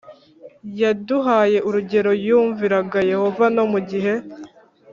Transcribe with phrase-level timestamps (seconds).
[0.81, 4.13] Yaduhaye urugero yumviraga yehova no mu gihe